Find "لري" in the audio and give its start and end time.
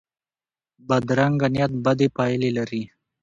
2.57-2.83